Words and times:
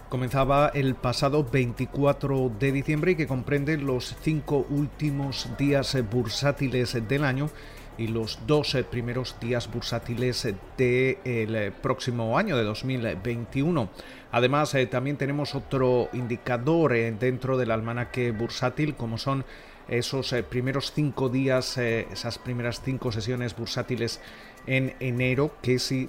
comenzaba 0.08 0.70
el 0.74 0.94
pasado 0.94 1.44
24 1.44 2.52
de 2.58 2.72
diciembre 2.72 3.12
y 3.12 3.16
que 3.16 3.26
comprende 3.26 3.76
los 3.78 4.16
cinco 4.22 4.66
últimos 4.70 5.48
días 5.58 5.96
bursátiles 6.10 6.96
del 7.08 7.24
año 7.24 7.50
y 7.98 8.06
los 8.06 8.38
dos 8.46 8.76
primeros 8.90 9.36
días 9.40 9.70
bursátiles 9.70 10.48
del 10.78 11.72
próximo 11.82 12.38
año 12.38 12.56
de 12.56 12.64
2021. 12.64 13.90
Además, 14.32 14.74
eh, 14.74 14.86
también 14.86 15.16
tenemos 15.16 15.54
otro 15.54 16.08
indicador 16.12 16.92
dentro 17.18 17.58
del 17.58 17.70
almanaque 17.70 18.30
bursátil, 18.30 18.94
como 18.94 19.18
son 19.18 19.44
esos 19.90 20.32
eh, 20.32 20.42
primeros 20.42 20.92
cinco 20.92 21.28
días, 21.28 21.76
eh, 21.76 22.06
esas 22.12 22.38
primeras 22.38 22.80
cinco 22.82 23.12
sesiones 23.12 23.56
bursátiles 23.56 24.20
en 24.66 24.94
enero, 25.00 25.50
que 25.60 25.78
si 25.78 26.08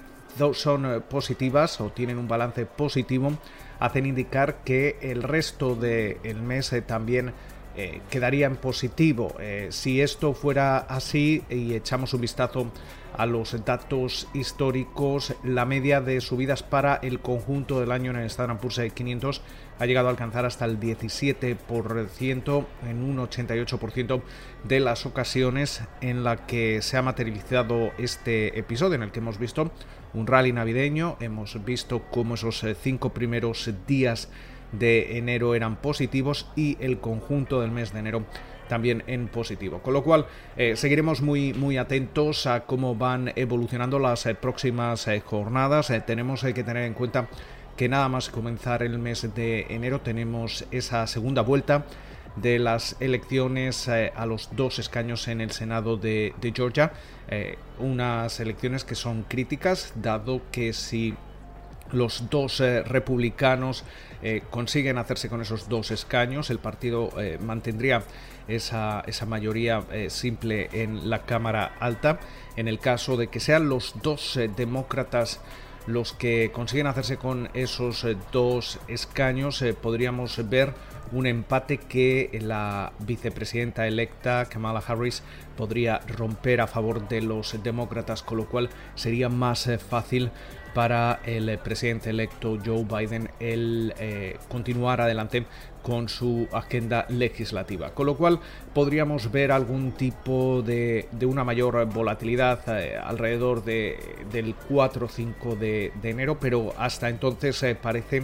son 0.54 0.86
eh, 0.86 1.00
positivas 1.00 1.80
o 1.80 1.90
tienen 1.90 2.16
un 2.16 2.28
balance 2.28 2.64
positivo, 2.64 3.36
hacen 3.80 4.06
indicar 4.06 4.62
que 4.64 4.98
el 5.02 5.22
resto 5.24 5.74
del 5.74 6.42
mes 6.42 6.72
también 6.86 7.32
quedaría 8.10 8.46
en 8.46 8.56
positivo. 8.56 9.34
si 9.70 10.00
esto 10.00 10.34
fuera 10.34 10.78
así 10.78 11.42
y 11.48 11.74
echamos 11.74 12.12
un 12.14 12.20
vistazo 12.20 12.70
a 13.16 13.26
los 13.26 13.64
datos 13.64 14.28
históricos, 14.32 15.34
la 15.44 15.64
media 15.64 16.00
de 16.00 16.20
subidas 16.20 16.62
para 16.62 16.96
el 16.96 17.20
conjunto 17.20 17.80
del 17.80 17.92
año 17.92 18.10
en 18.10 18.18
el 18.18 18.26
Standard 18.26 18.58
Poor's 18.58 18.80
500 18.92 19.42
ha 19.78 19.86
llegado 19.86 20.08
a 20.08 20.10
alcanzar 20.10 20.44
hasta 20.44 20.64
el 20.64 20.78
17% 20.78 22.66
en 22.88 23.02
un 23.02 23.18
88% 23.18 24.22
de 24.64 24.80
las 24.80 25.06
ocasiones 25.06 25.82
en 26.00 26.24
la 26.24 26.46
que 26.46 26.82
se 26.82 26.96
ha 26.96 27.02
materializado 27.02 27.90
este 27.98 28.58
episodio 28.58 28.94
en 28.94 29.02
el 29.02 29.10
que 29.12 29.20
hemos 29.20 29.38
visto 29.38 29.72
un 30.14 30.26
rally 30.26 30.52
navideño, 30.52 31.16
hemos 31.20 31.64
visto 31.64 32.02
cómo 32.10 32.34
esos 32.34 32.62
eh, 32.64 32.76
cinco 32.80 33.14
primeros 33.14 33.70
días 33.86 34.28
de 34.72 35.18
enero 35.18 35.54
eran 35.54 35.76
positivos 35.76 36.48
y 36.56 36.76
el 36.80 36.98
conjunto 36.98 37.60
del 37.60 37.70
mes 37.70 37.92
de 37.92 38.00
enero 38.00 38.24
también 38.68 39.04
en 39.06 39.28
positivo. 39.28 39.80
Con 39.82 39.92
lo 39.92 40.02
cual 40.02 40.26
eh, 40.56 40.76
seguiremos 40.76 41.20
muy, 41.20 41.52
muy 41.52 41.76
atentos 41.76 42.46
a 42.46 42.64
cómo 42.64 42.94
van 42.94 43.30
evolucionando 43.36 43.98
las 43.98 44.24
eh, 44.24 44.34
próximas 44.34 45.06
eh, 45.08 45.20
jornadas. 45.20 45.92
tenemos 46.06 46.42
que 46.42 46.64
tener 46.64 46.84
en 46.84 46.94
cuenta 46.94 47.28
que 47.76 47.90
nada 47.90 48.08
más 48.08 48.30
comenzar 48.30 48.82
el 48.82 48.98
mes 48.98 49.28
de 49.34 49.66
enero 49.68 50.00
tenemos 50.00 50.64
esa 50.70 51.06
segunda 51.06 51.42
vuelta 51.42 51.84
de 52.36 52.58
las 52.58 52.96
elecciones 53.00 53.90
a 53.90 54.24
los 54.24 54.48
dos 54.56 54.78
escaños 54.78 55.28
en 55.28 55.42
el 55.42 55.50
Senado 55.50 55.98
de, 55.98 56.32
de 56.40 56.52
Georgia. 56.52 56.92
unas 57.78 58.40
elecciones 58.40 58.84
que 58.84 58.94
son 58.94 59.24
críticas, 59.24 59.92
dado 59.96 60.40
que 60.50 60.72
si 60.72 61.14
los 61.92 62.30
dos 62.30 62.60
eh, 62.60 62.82
republicanos 62.82 63.84
eh, 64.22 64.42
consiguen 64.50 64.98
hacerse 64.98 65.28
con 65.28 65.40
esos 65.40 65.68
dos 65.68 65.90
escaños. 65.90 66.50
El 66.50 66.58
partido 66.58 67.10
eh, 67.20 67.38
mantendría 67.40 68.02
esa, 68.48 69.02
esa 69.06 69.26
mayoría 69.26 69.84
simple 70.08 70.68
en 70.72 71.08
la 71.08 71.20
Cámara 71.22 71.76
Alta. 71.78 72.18
En 72.56 72.66
el 72.66 72.80
caso 72.80 73.16
de 73.16 73.28
que 73.28 73.40
sean 73.40 73.68
los 73.68 73.94
dos 74.02 74.38
demócratas 74.56 75.40
los 75.86 76.12
que 76.12 76.50
consiguen 76.52 76.86
hacerse 76.86 77.16
con 77.16 77.50
esos 77.54 78.06
dos 78.32 78.80
escaños, 78.88 79.64
podríamos 79.80 80.48
ver 80.48 80.74
un 81.12 81.26
empate 81.26 81.78
que 81.78 82.30
la 82.42 82.92
vicepresidenta 83.00 83.86
electa 83.86 84.46
Kamala 84.46 84.82
Harris 84.86 85.22
podría 85.56 85.98
romper 86.08 86.60
a 86.60 86.66
favor 86.66 87.08
de 87.08 87.22
los 87.22 87.62
demócratas, 87.62 88.22
con 88.22 88.38
lo 88.38 88.48
cual 88.48 88.70
sería 88.94 89.28
más 89.28 89.68
fácil 89.88 90.30
para 90.74 91.20
el 91.24 91.58
presidente 91.58 92.10
electo 92.10 92.58
Joe 92.64 92.84
Biden 92.84 93.30
el 93.40 93.94
eh, 93.98 94.38
continuar 94.48 95.00
adelante 95.00 95.44
con 95.82 96.08
su 96.08 96.48
agenda 96.52 97.06
legislativa. 97.08 97.90
Con 97.90 98.06
lo 98.06 98.16
cual 98.16 98.40
podríamos 98.72 99.30
ver 99.30 99.52
algún 99.52 99.92
tipo 99.92 100.62
de, 100.62 101.08
una 101.26 101.44
mayor 101.44 101.84
volatilidad 101.86 102.60
eh, 102.68 102.96
alrededor 102.96 103.64
del 103.64 104.54
4 104.68 105.06
o 105.06 105.08
5 105.08 105.56
de, 105.56 105.92
enero, 106.02 106.38
pero 106.40 106.72
hasta 106.78 107.08
entonces 107.08 107.62
eh, 107.62 107.74
parece 107.74 108.22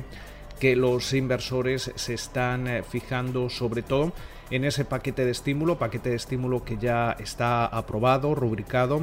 que 0.61 0.77
los 0.77 1.13
inversores 1.13 1.93
se 1.95 2.15
están 2.15 2.69
fijando 2.89 3.49
sobre 3.49 3.83
todo 3.83 4.13
en 4.51 4.65
ese 4.65 4.85
paquete 4.85 5.25
de 5.25 5.31
estímulo, 5.31 5.79
paquete 5.79 6.11
de 6.11 6.17
estímulo 6.17 6.65
que 6.65 6.79
ya 6.79 7.13
está 7.19 7.67
aprobado, 7.67 8.35
rubricado, 8.35 9.03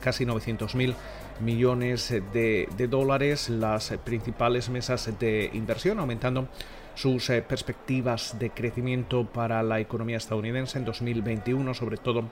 casi 0.00 0.26
900 0.26 0.74
mil 0.74 0.94
millones 1.40 2.10
de, 2.32 2.88
dólares, 2.90 3.48
las 3.48 3.90
principales 4.04 4.68
mesas 4.68 5.10
de 5.18 5.50
inversión 5.54 5.98
aumentando 5.98 6.48
sus 6.94 7.30
eh, 7.30 7.40
perspectivas 7.40 8.38
de 8.38 8.50
crecimiento 8.50 9.24
para 9.24 9.62
la 9.62 9.80
economía 9.80 10.18
estadounidense 10.18 10.78
en 10.78 10.84
2021, 10.84 11.72
sobre 11.72 11.96
todo 11.96 12.24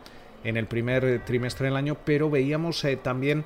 en 0.45 0.59
el 0.59 0.67
primer 0.67 1.25
trimestre 1.25 1.67
del 1.67 1.77
año, 1.77 1.97
pero 2.05 2.29
veíamos 2.29 2.85
eh, 2.85 2.97
también 2.97 3.45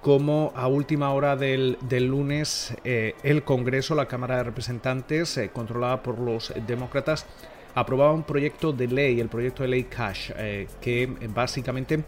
como 0.00 0.52
a 0.56 0.66
última 0.66 1.12
hora 1.12 1.36
del, 1.36 1.78
lunes 1.90 2.74
eh, 2.84 3.14
el 3.22 3.42
Congreso, 3.42 3.94
la 3.94 4.06
Cámara 4.06 4.38
de 4.38 4.44
Representantes, 4.44 5.38
controlada 5.52 6.02
por 6.02 6.18
los 6.18 6.52
demócratas, 6.66 7.26
aprobaba 7.74 8.12
un 8.12 8.22
proyecto 8.22 8.72
de 8.72 8.88
ley, 8.88 9.20
el 9.20 9.28
proyecto 9.28 9.62
de 9.62 9.68
ley 9.68 9.84
Cash, 9.84 10.30
eh, 10.36 10.68
que 10.80 11.06
básicamente 11.34 12.04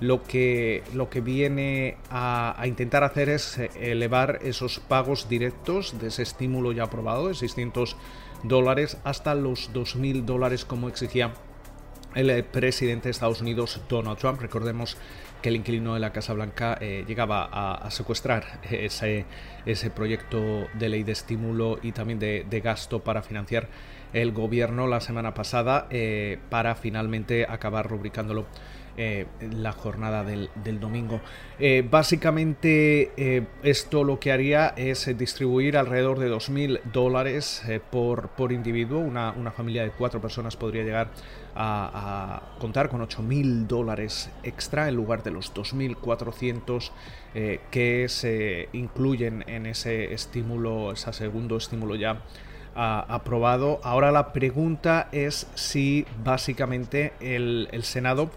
lo 0.00 0.22
que, 0.22 0.82
lo 0.94 1.08
que 1.08 1.20
viene 1.20 1.96
a, 2.10 2.62
intentar 2.66 3.04
hacer 3.04 3.28
es 3.28 3.58
eh, 3.58 3.70
elevar 3.80 4.40
esos 4.42 4.80
pagos 4.80 5.28
directos 5.28 5.98
de 5.98 6.08
ese 6.08 6.22
estímulo 6.22 6.72
ya 6.72 6.84
aprobado 6.84 7.28
de 7.28 7.34
600 7.34 7.96
dólares 8.42 8.98
hasta 9.04 9.34
los 9.34 9.72
2.000 9.72 10.24
dólares 10.24 10.64
como 10.64 10.88
exigía 10.88 11.32
el 12.16 12.30
eh, 12.30 12.42
presidente 12.42 13.04
de 13.04 13.10
Estados 13.12 13.40
Unidos 13.40 13.80
Donald 13.88 14.18
Trump. 14.18 14.40
Recordemos 14.40 14.96
que 15.40 15.50
el 15.50 15.56
inquilino 15.56 15.94
de 15.94 16.00
la 16.00 16.12
Casa 16.12 16.32
Blanca 16.32 16.78
llegaba 16.80 17.48
a, 17.52 17.88
secuestrar 17.92 18.58
ese, 18.68 19.26
ese 19.66 19.90
proyecto 19.90 20.66
de 20.74 20.88
ley 20.88 21.04
de 21.04 21.12
estímulo 21.12 21.78
y 21.82 21.92
también 21.92 22.18
de, 22.18 22.44
de 22.48 22.60
gasto 22.60 23.04
para 23.04 23.22
financiar 23.22 23.68
el 24.12 24.32
gobierno 24.32 24.86
la 24.86 25.00
semana 25.00 25.34
pasada 25.34 25.86
eh, 25.90 26.38
para 26.48 26.74
finalmente 26.74 27.46
acabar 27.48 27.88
rubricándolo 27.88 28.46
eh, 28.96 29.26
la 29.40 29.72
jornada 29.72 30.24
del, 30.24 30.48
domingo. 30.80 31.20
Eh, 31.58 31.86
básicamente 31.88 33.46
esto 33.62 34.04
lo 34.04 34.18
que 34.18 34.32
haría 34.32 34.74
es 34.76 35.06
distribuir 35.16 35.76
alrededor 35.76 36.18
de 36.18 36.30
2.000 36.30 36.80
dólares 36.92 37.62
por, 37.90 38.28
por 38.30 38.52
individuo. 38.52 38.98
Una, 38.98 39.32
una, 39.32 39.50
familia 39.50 39.82
de 39.84 39.90
cuatro 39.90 40.20
personas 40.20 40.56
podría 40.56 40.82
llegar 40.82 41.10
a, 41.54 42.42
a 42.54 42.58
contar 42.58 42.88
con 42.88 43.00
8.000 43.00 43.66
dólares 43.66 44.30
extra 44.42 44.88
en 44.88 44.96
lugar 44.96 45.22
de 45.22 45.30
los 45.30 45.54
2.400 45.54 46.90
que 47.70 48.06
se 48.08 48.68
incluyen 48.72 49.44
en 49.46 49.66
ese 49.66 50.14
estímulo, 50.14 50.92
ese 50.92 51.12
segundo 51.12 51.56
estímulo 51.56 51.94
ya 51.96 52.22
aprobado. 52.76 53.80
Ahora 53.82 54.10
la 54.12 54.32
pregunta 54.32 55.08
es 55.12 55.46
si 55.54 56.06
básicamente 56.22 57.14
el, 57.20 57.68
Senado 57.82 58.30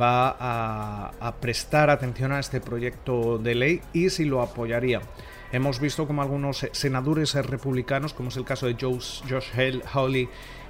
va 0.00 0.36
a, 0.40 1.34
prestar 1.40 1.90
atención 1.90 2.32
a 2.32 2.40
este 2.40 2.60
proyecto 2.60 3.38
de 3.38 3.54
ley 3.54 3.82
y 3.92 4.10
si 4.10 4.24
lo 4.24 4.40
apoyaría. 4.40 5.00
Hemos 5.52 5.80
visto 5.80 6.06
como 6.06 6.22
algunos 6.22 6.66
senadores 6.72 7.34
republicanos, 7.34 8.14
como 8.14 8.30
es 8.30 8.36
el 8.38 8.44
caso 8.44 8.66
de 8.66 8.76
Josh, 8.80 9.20
Josh 9.28 9.48
Hawley 9.92 10.28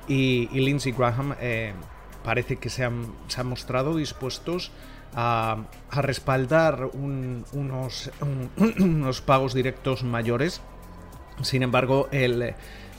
y, 0.08 0.48
Lindsey 0.48 0.90
Graham, 0.90 1.36
eh, 1.40 1.72
parece 2.24 2.56
que 2.56 2.68
se 2.68 2.84
han, 2.84 3.14
mostrado 3.44 3.96
dispuestos 3.96 4.72
a, 5.14 5.58
respaldar 5.92 6.90
unos, 6.94 8.10
unos 8.80 9.20
pagos 9.20 9.54
directos 9.54 10.02
mayores. 10.02 10.60
Sin 11.42 11.62
embargo, 11.62 12.08
el 12.10 12.54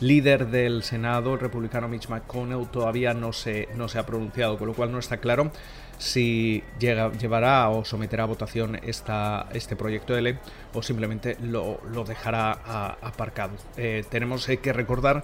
líder 0.07 0.47
del 0.47 0.83
Senado, 0.83 1.33
el 1.33 1.39
republicano 1.39 1.87
Mitch 1.87 2.09
McConnell, 2.09 2.67
todavía 2.67 3.13
no 3.13 3.33
se, 3.33 3.69
no 3.75 3.87
se 3.87 3.99
ha 3.99 4.05
pronunciado, 4.05 4.57
con 4.57 4.67
lo 4.67 4.73
cual 4.73 4.91
no 4.91 4.99
está 4.99 5.17
claro 5.17 5.51
si 5.97 6.63
llega, 6.79 7.11
llevará 7.11 7.69
o 7.69 7.85
someterá 7.85 8.23
a 8.23 8.27
votación 8.27 8.79
esta, 8.83 9.47
este 9.53 9.75
proyecto 9.75 10.13
de 10.13 10.21
ley 10.21 10.39
o 10.73 10.83
simplemente 10.83 11.37
lo, 11.41 11.79
dejará 12.05 12.51
aparcado. 13.01 13.53
Eh, 13.77 14.03
tenemos 14.09 14.47
eh, 14.49 14.57
que 14.57 14.73
recordar 14.73 15.23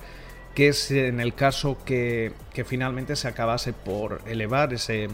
que 0.56 0.70
es 0.70 0.92
en 0.92 1.20
el 1.20 1.34
caso 1.34 1.78
que, 1.86 2.34
que 2.54 2.64
finalmente 2.64 3.16
se 3.16 3.28
acabase 3.28 3.74
por 3.74 4.22
elevar 4.26 4.74
ese 4.74 5.10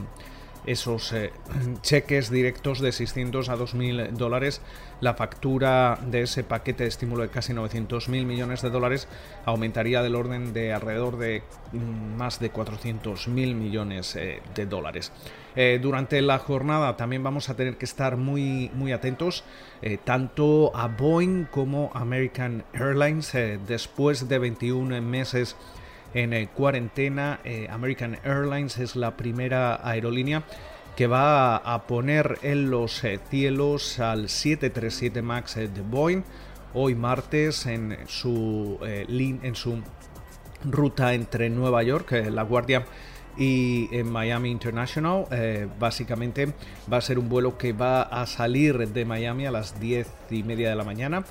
esos 0.66 1.14
eh, 1.14 1.32
cheques 1.82 2.30
directos 2.30 2.80
de 2.80 2.92
600 2.92 3.50
a 3.50 3.56
2.000 3.56 4.12
dólares, 4.12 4.62
la 5.02 5.14
factura 5.14 6.00
de 6.06 6.22
ese 6.22 6.44
paquete 6.44 6.84
de 6.84 6.90
estímulo 6.90 7.24
de 7.24 7.30
casi 7.30 7.54
900.000 7.54 8.26
millones 8.26 8.62
de 8.62 8.70
dólares 8.70 9.08
aumentaría 9.46 10.02
del 10.02 10.16
orden 10.16 10.54
de 10.54 10.74
alrededor 10.74 11.18
de 11.18 11.44
mm, 11.72 12.18
más 12.18 12.40
de 12.40 12.52
400.000 12.52 13.30
millones 13.56 14.16
eh, 14.16 14.42
de 14.54 14.66
dólares. 14.66 15.12
Eh, 15.56 15.80
durante 15.82 16.22
la 16.22 16.40
jornada 16.40 16.98
también 16.98 17.24
vamos 17.24 17.50
a 17.50 17.56
tener 17.56 17.78
que 17.78 17.86
estar 17.86 18.18
muy, 18.18 18.70
muy 18.74 18.92
atentos 18.92 19.44
tanto 20.04 20.76
a 20.76 20.88
Boeing 20.88 21.46
como 21.46 21.92
American 21.94 22.64
Airlines 22.74 23.34
después 23.68 24.28
de 24.28 24.40
21 24.40 25.00
meses 25.04 25.56
en 26.16 26.34
eh, 26.34 26.48
cuarentena. 26.48 27.42
Eh, 27.44 27.68
American 27.70 28.18
Airlines 28.24 28.80
es 28.80 28.96
la 28.96 29.16
primera 29.16 29.88
aerolínea 29.88 30.44
que 30.96 31.08
va 31.08 31.58
a 31.58 31.86
poner 31.86 32.40
en 32.42 32.72
los 32.72 33.04
eh, 33.04 33.20
cielos 33.30 34.00
al 34.00 34.30
737 34.30 35.22
MAX 35.22 35.56
de 35.56 35.82
Boeing 35.82 36.24
hoy 36.74 36.96
martes 36.96 37.66
en 37.68 37.98
su, 38.08 38.80
en 38.82 39.56
su 39.56 39.82
ruta 40.66 41.14
entre 41.14 41.50
Nueva 41.50 41.84
York, 41.84 42.12
La 42.30 42.44
Guardia 42.44 42.86
y 43.38 43.88
Miami 44.04 44.52
International. 44.52 45.26
básicamente 45.80 46.54
va 46.92 46.98
a 46.98 47.02
ser 47.02 47.18
un 47.18 47.30
vuelo 47.30 47.58
que 47.58 47.72
va 47.72 48.02
a 48.02 48.26
salir 48.26 48.90
de 48.90 49.06
Miami 49.06 49.46
a 49.46 49.52
las 49.52 49.80
10 49.80 50.08
y 50.32 50.44
media 50.44 50.70
de 50.70 50.76
la 50.76 50.84
mañana 50.84 51.24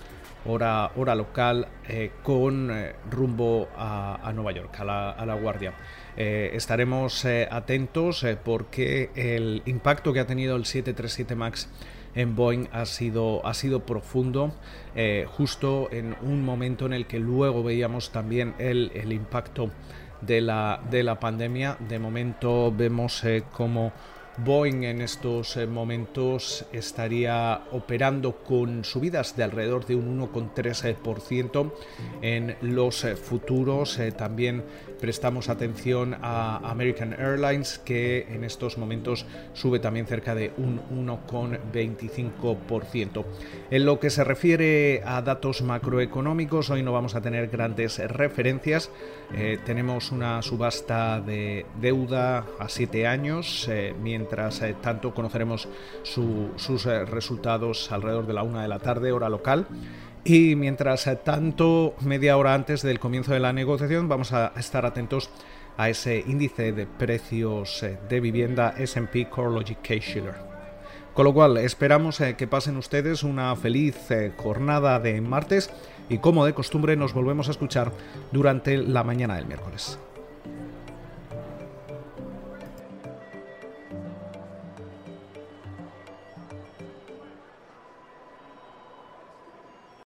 hora, 0.46 0.90
hora 0.96 1.14
local, 1.14 1.68
eh, 1.88 2.12
con 2.22 2.70
eh, 2.70 2.94
rumbo 3.10 3.68
a, 3.76 4.32
Nueva 4.34 4.52
York, 4.52 4.78
a 4.80 4.84
la, 5.26 5.34
Guardia. 5.34 5.74
Eh, 6.16 6.50
estaremos 6.54 7.24
atentos 7.50 8.24
porque 8.44 9.10
el 9.14 9.62
impacto 9.66 10.12
que 10.12 10.20
ha 10.20 10.26
tenido 10.26 10.56
el 10.56 10.64
737 10.64 11.34
MAX 11.34 11.68
en 12.14 12.36
Boeing 12.36 12.68
ha 12.72 12.86
sido, 12.86 13.44
ha 13.44 13.54
sido 13.54 13.80
profundo, 13.80 14.54
justo 15.26 15.88
en 15.90 16.14
un 16.22 16.44
momento 16.44 16.86
en 16.86 16.92
el 16.92 17.06
que 17.06 17.18
luego 17.18 17.64
veíamos 17.64 18.12
también 18.12 18.54
el, 18.58 18.92
el 18.94 19.12
impacto 19.12 19.70
de 20.20 20.40
la, 20.40 20.80
de 20.90 21.02
la 21.02 21.18
pandemia. 21.18 21.76
De 21.80 21.98
momento 21.98 22.72
vemos 22.72 23.24
como 23.52 23.92
Boeing 24.38 24.82
en 24.82 25.00
estos 25.00 25.56
eh, 25.56 25.66
momentos 25.66 26.66
estaría 26.72 27.62
operando 27.70 28.42
con 28.42 28.82
subidas 28.84 29.36
de 29.36 29.44
alrededor 29.44 29.86
de 29.86 29.94
un 29.94 30.20
1,3% 30.20 31.72
en 32.20 32.56
los 32.60 33.04
eh, 33.04 33.14
futuros. 33.14 33.96
Eh, 34.00 34.10
también 34.10 34.64
prestamos 35.00 35.48
atención 35.48 36.16
a 36.20 36.56
American 36.68 37.12
Airlines 37.12 37.78
que 37.78 38.26
en 38.28 38.42
estos 38.42 38.76
momentos 38.76 39.24
sube 39.52 39.78
también 39.78 40.06
cerca 40.06 40.34
de 40.34 40.50
un 40.56 40.80
1,25%. 41.06 43.24
En 43.70 43.86
lo 43.86 44.00
que 44.00 44.10
se 44.10 44.24
refiere 44.24 45.00
a 45.04 45.22
datos 45.22 45.62
macroeconómicos, 45.62 46.70
hoy 46.70 46.82
no 46.82 46.90
vamos 46.92 47.14
a 47.14 47.20
tener 47.20 47.46
grandes 47.48 47.98
referencias. 47.98 48.90
tenemos 49.64 50.10
una 50.10 50.42
subasta 50.42 51.20
de 51.20 51.66
deuda 51.80 52.46
a 52.58 52.68
7 52.68 53.06
años, 53.06 53.68
mientras 54.24 54.62
eh, 54.62 54.74
tanto 54.80 55.12
conoceremos 55.12 55.68
sus 56.02 56.86
eh, 56.86 57.04
resultados 57.04 57.92
alrededor 57.92 58.26
de 58.26 58.32
la 58.32 58.42
una 58.42 58.62
de 58.62 58.68
la 58.68 58.78
tarde, 58.78 59.12
hora 59.12 59.28
local. 59.28 59.66
Y 60.24 60.56
mientras 60.56 61.06
eh, 61.06 61.16
tanto, 61.16 61.94
media 62.00 62.38
hora 62.38 62.54
antes 62.54 62.80
del 62.80 62.98
comienzo 62.98 63.34
de 63.34 63.40
la 63.40 63.52
negociación, 63.52 64.08
vamos 64.08 64.32
a 64.32 64.54
estar 64.56 64.86
atentos 64.86 65.28
a 65.76 65.90
ese 65.90 66.24
índice 66.26 66.72
de 66.72 66.86
precios 66.86 67.84
de 68.08 68.20
vivienda 68.20 68.74
SP 68.80 69.28
CoreLogic 69.28 69.82
Case-Shiller. 69.82 70.36
Con 71.12 71.26
lo 71.26 71.34
cual, 71.34 71.58
esperamos 71.58 72.22
que 72.38 72.46
pasen 72.46 72.78
ustedes 72.78 73.22
una 73.24 73.54
feliz 73.56 74.08
jornada 74.36 74.98
de 75.00 75.20
martes 75.20 75.70
y 76.08 76.18
como 76.18 76.46
de 76.46 76.54
costumbre 76.54 76.96
nos 76.96 77.12
volvemos 77.12 77.48
a 77.48 77.50
escuchar 77.50 77.92
durante 78.32 78.78
la 78.78 79.04
mañana 79.04 79.36
del 79.36 79.46
miércoles. 79.46 79.98